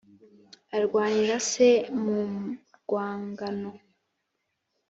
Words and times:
arwanira 0.75 1.35
se 1.49 1.69
mu 2.01 2.19
rwangano. 2.77 3.71